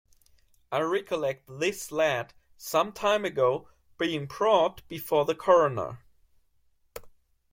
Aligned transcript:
I 0.71 0.79
recollect 0.79 1.43
this 1.59 1.91
lad 1.91 2.33
some 2.57 2.91
time 2.91 3.23
ago 3.23 3.69
being 3.99 4.25
brought 4.25 4.81
before 4.87 5.25
the 5.25 5.35
coroner. 5.35 5.99